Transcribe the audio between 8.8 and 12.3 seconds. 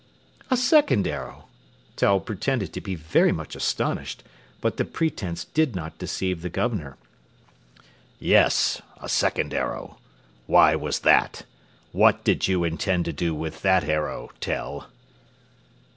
a second arrow. Why was that? What